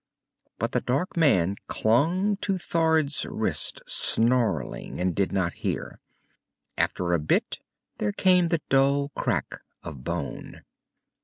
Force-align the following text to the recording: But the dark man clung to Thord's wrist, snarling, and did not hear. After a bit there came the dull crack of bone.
But 0.57 0.71
the 0.71 0.81
dark 0.81 1.15
man 1.15 1.57
clung 1.67 2.37
to 2.37 2.57
Thord's 2.57 3.23
wrist, 3.27 3.81
snarling, 3.85 4.99
and 4.99 5.13
did 5.13 5.31
not 5.31 5.53
hear. 5.61 5.99
After 6.75 7.13
a 7.13 7.19
bit 7.19 7.59
there 7.99 8.11
came 8.11 8.47
the 8.47 8.63
dull 8.67 9.09
crack 9.09 9.61
of 9.83 10.03
bone. 10.03 10.63